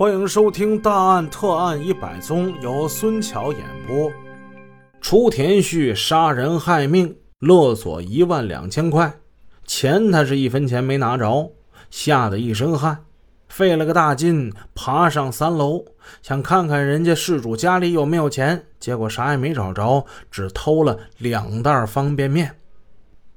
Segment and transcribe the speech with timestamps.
[0.00, 4.10] 欢迎收听《大案特案一百宗》，由孙桥演播。
[4.98, 9.12] 初田旭杀人害命，勒索一万两千块，
[9.66, 11.52] 钱他是一分钱没拿着，
[11.90, 13.04] 吓得一身汗，
[13.50, 15.84] 费了个大劲爬上三楼，
[16.22, 22.56] 想看看人家事主家里有没有钱，结果啥也没找着，只偷了两袋方便面。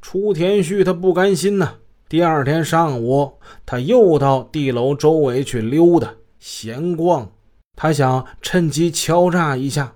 [0.00, 1.70] 初田旭他不甘心呐，
[2.08, 3.32] 第二天上午
[3.66, 6.08] 他又到地楼周围去溜达。
[6.44, 7.30] 闲逛，
[7.76, 9.94] 他想趁机敲诈一下。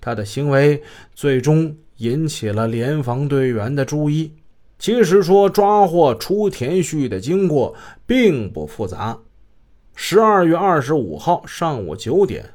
[0.00, 0.80] 他的行为
[1.12, 4.32] 最终引起了联防队员的注意。
[4.78, 7.74] 其实说抓获初田旭的经过
[8.06, 9.18] 并不复杂。
[9.96, 12.48] 十二月二十五号上午九点，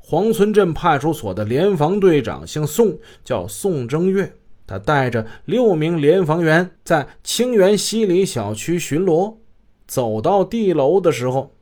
[0.00, 4.32] 黄村镇派出所的联防队长姓宋，叫宋正月。
[4.66, 9.36] 他带着六名联防员在清源西里小区巡逻，
[9.86, 11.54] 走到地楼的时候。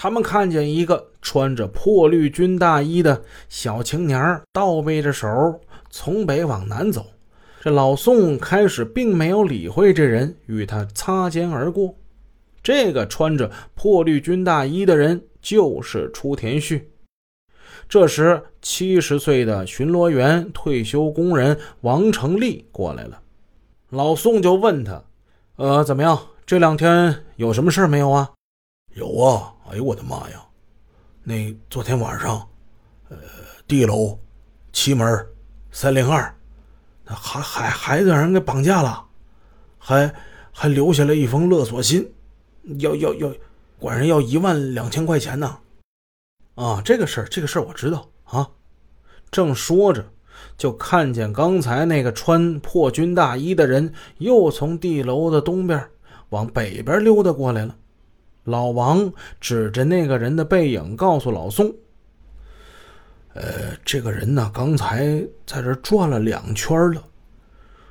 [0.00, 5.26] 他们看见一个穿着破绿军大衣的小青年倒背着手
[5.90, 7.04] 从北往南走。
[7.60, 11.96] 这老宋开始并没有理会这人，与他擦肩而过。
[12.62, 16.92] 这个穿着破绿军大衣的人就是出田旭。
[17.88, 23.20] 这时，七十岁的巡逻员退休工人王成立过来了。
[23.90, 25.02] 老宋就问他
[25.58, 26.16] ：“呃，怎么样？
[26.46, 28.30] 这两天有什么事没有啊
[28.94, 30.42] ？”“有啊。”哎呦我的妈呀！
[31.22, 32.48] 那昨天晚上，
[33.10, 33.16] 呃，
[33.66, 34.18] 地楼
[34.72, 35.26] 七门
[35.70, 36.34] 三零二，
[37.04, 39.04] 那孩孩孩子让人给绑架了，
[39.78, 40.14] 还
[40.52, 42.10] 还留下了一封勒索信，
[42.78, 43.30] 要要要，
[43.78, 45.58] 管人要一万两千块钱呢。
[46.54, 48.48] 啊，这个事儿，这个事儿我知道啊。
[49.30, 50.04] 正说着，
[50.56, 55.90] 就看见刚才那个穿破军大衣的人又从地楼的东边
[56.30, 57.76] 往北边溜达过来了。
[58.48, 61.74] 老王指着那个人的背影，告诉老宋
[63.34, 67.04] ：“呃，这个人呢，刚才在这转了两圈了。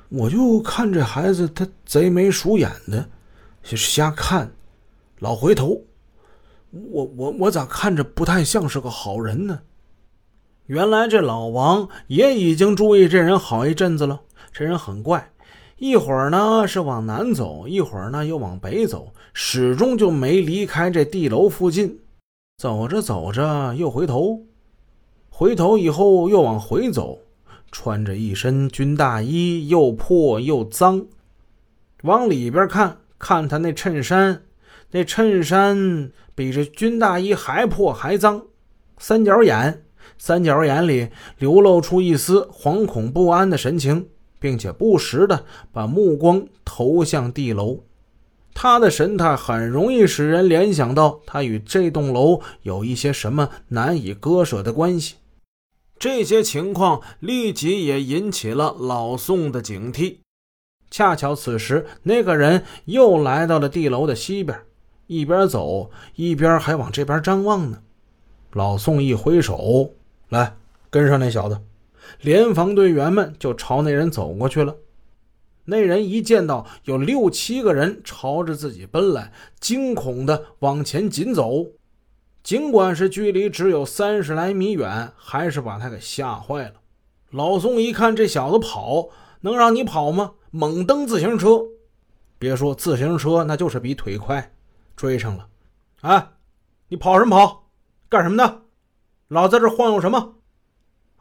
[0.08, 3.08] 我就看这孩子，他贼眉鼠眼的，
[3.62, 4.50] 就是瞎看，
[5.20, 5.80] 老回头。
[6.70, 9.60] 我我我咋看着不太像是个好人呢？
[10.66, 14.20] 原来这老王也已经注意这人好一阵子了。
[14.52, 15.30] 这人很怪。”
[15.78, 22.00] 一会儿呢是往南走，一会儿呢又往北走，始终就没离开这地楼附近。
[22.56, 24.40] 走着走着又回头，
[25.30, 27.20] 回头以后又往回走，
[27.70, 31.06] 穿着一身军大衣，又破又脏。
[32.02, 34.42] 往里边看看他那衬衫，
[34.90, 38.42] 那衬衫比这军大衣还破还脏，
[38.98, 39.84] 三角眼，
[40.18, 44.08] 三角眼里流露出一丝惶恐不安的神情。
[44.38, 47.80] 并且不时的把目光投向地楼，
[48.54, 55.16] 他的神态很容易使人联想到他与这栋楼有一些什么难以割舍的关系。
[55.98, 60.18] 这些情况立即也引起了老宋的警惕。
[60.90, 64.58] 恰巧此时，那个人又来到了地楼的西边，
[65.06, 67.82] 一边走一边还往这边张望呢。
[68.52, 69.92] 老宋一挥手，
[70.30, 70.56] 来，
[70.88, 71.60] 跟上那小子。
[72.20, 74.76] 联防队员们就朝那人走过去了。
[75.64, 81.66] 那人一见到有六七个人朝着自己奔来，惊恐地往前紧走。
[82.42, 86.74] 尽管是距离只有三十来米远，还是把他给吓坏了。
[87.30, 89.10] 老宋一看这小子跑，
[89.42, 90.32] 能让你跑吗？
[90.50, 91.60] 猛蹬自行车，
[92.38, 94.54] 别说自行车，那就是比腿快，
[94.96, 95.46] 追上了。
[96.00, 96.30] 哎，
[96.88, 97.68] 你跑什么跑？
[98.08, 98.62] 干什么的？
[99.28, 100.36] 老在这晃悠什么？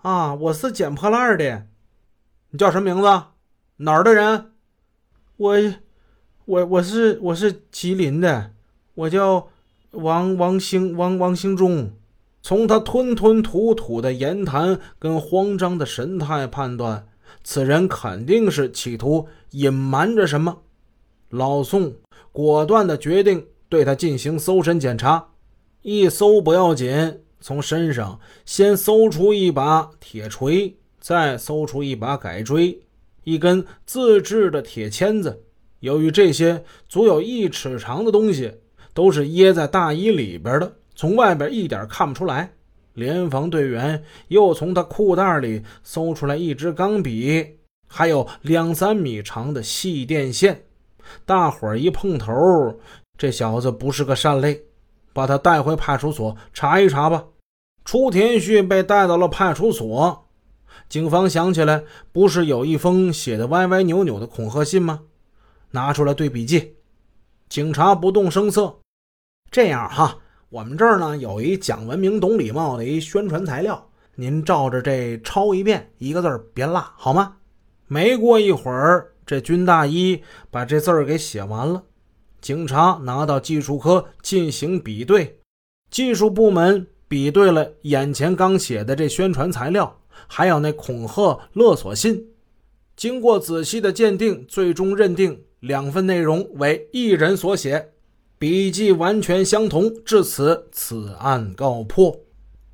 [0.07, 1.68] 啊，我是捡破烂的。
[2.51, 3.23] 你叫什么名字？
[3.75, 4.51] 哪儿的人？
[5.35, 5.57] 我，
[6.45, 8.51] 我我是我是吉林的，
[8.95, 9.50] 我叫
[9.91, 11.91] 王王兴王王兴忠。
[12.41, 17.09] 从他吞吞吐吐的言谈跟慌张的神态判断，
[17.44, 20.59] 此人肯定是企图隐瞒着什么。
[21.28, 21.95] 老宋
[22.31, 25.31] 果断的决定对他进行搜身检查，
[25.81, 27.24] 一搜不要紧。
[27.39, 32.79] 从身上先搜出一把铁锤，再搜出一把改锥，
[33.23, 35.44] 一根自制的铁签子。
[35.79, 38.51] 由于这些足有一尺长的东西
[38.94, 42.51] 都是掖在大衣里边的，从外边一点看不出来。
[42.94, 50.63] 联防队员又从他裤袋里搜出来一支钢笔，还有两三米长的细电线。
[51.23, 52.33] 大伙儿一碰头，
[53.15, 54.66] 这小子不是个善类。
[55.17, 57.25] 把他带回派出所查一查吧。
[57.83, 60.27] 初田旭被带到了派出所，
[60.87, 64.99] 警方想起来，不是有一封写的歪歪扭扭的恐吓信吗？
[65.71, 66.75] 拿出来对笔记。
[67.49, 68.77] 警察不动声色。
[69.49, 70.19] 这样哈，
[70.49, 77.37] 我们这儿呢有一讲文明、懂礼貌的一宣传材料，您照着这抄一遍，一个字儿别落，好吗？
[77.87, 80.21] 没过一会儿，这军大衣
[80.51, 81.81] 把这字儿给写完了。
[82.47, 85.38] 警察拿到技术科进行比对，
[85.91, 92.25] 技术部门比对了眼前刚写的这宣传材料，还有那恐吓勒索信。
[92.95, 97.89] 经过仔细的鉴定，最终认定两份内容为一人所写。
[98.39, 102.17] 笔迹完全相同，至此此案告破。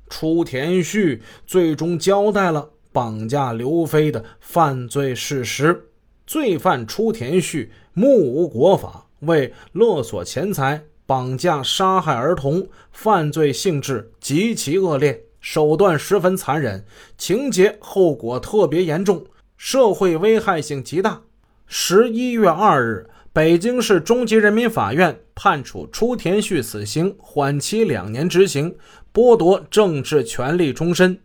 [0.08, 5.88] 出田旭最终交代了绑架刘飞的犯罪事实。
[6.24, 16.84] 罪犯出田旭目无国法，为勒索钱财、绑架、杀害儿童，犯罪性质极其恶劣，手段十分残忍，
[17.16, 19.24] 情节后果特别严重，
[19.56, 21.22] 社会危害性极大。
[21.66, 23.10] 十一月二日。
[23.34, 28.76] 北京市中级人民法院判处初田旭死刑，缓期两年执行，
[29.12, 31.18] 剥夺政治权利终身。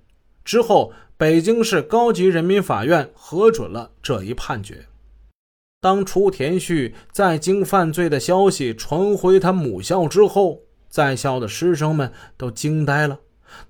[0.44, 4.88] 之后，北京市高级人民法院核准了这一判决。
[5.82, 10.60] 当初田旭在京犯罪的消息传回他母校之后，
[10.90, 13.20] 在校的师生们都惊呆了，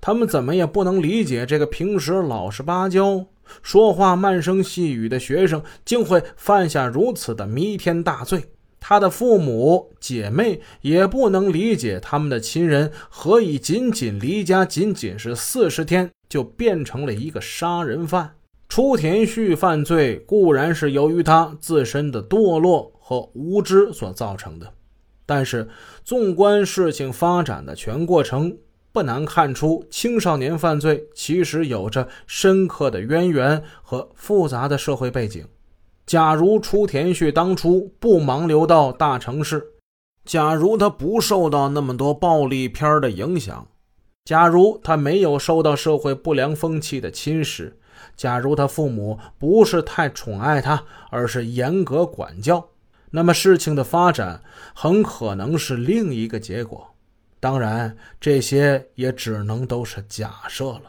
[0.00, 3.24] 他们怎么也不能理解这个平时老实巴交。
[3.62, 8.44] 说话慢声细语的学生竟会犯下如此的弥天大罪，
[8.80, 18.34] 他的父母姐妹也不能理解他们的亲人何以仅仅离家仅仅是四十天就变成了一个杀人犯。
[18.70, 24.72] 初田旭犯罪固然是由于他自身的堕落和无知所造成的，
[25.26, 25.68] 但是
[26.04, 28.56] 纵观事情发展的全过程。
[28.92, 35.44] 不难看出，青少年犯罪其实有着深刻的渊源和复杂的社会背景。
[36.06, 39.64] 假如初田旭当初不盲流到大城市，
[40.24, 43.66] 假如他不受到那么多暴力片的影响，
[44.24, 47.72] 假如他没有受到社会不良风气的侵蚀，
[48.16, 52.68] 假如他父母不是太宠爱他，而是严格管教，
[53.10, 54.42] 那么事情的发展
[54.74, 56.94] 很可能是另一个结果。
[57.38, 60.82] 当然，这些也只能都是假设了。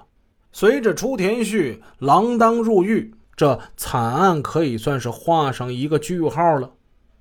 [0.52, 6.70] 随着初田旭锒铛入狱，这惨案可以算是画上一个句号了。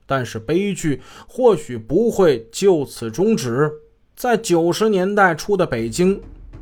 [0.05, 3.71] 但是悲剧或许不会就此终止。
[4.17, 6.21] 在九十年代初的北京，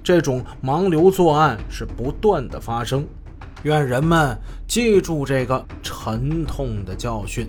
[0.09, 3.07] 这种盲流作案是不断的发生。
[3.65, 4.35] 愿人们
[4.67, 7.47] 记住这个沉痛的教训。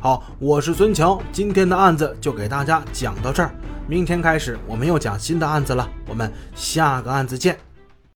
[0.00, 3.54] 好，我是孙桥，今天的案子就给大家讲到这儿。
[3.86, 5.86] 明天开始，我们又讲新的案子了。
[6.08, 7.58] 我们下个案子见。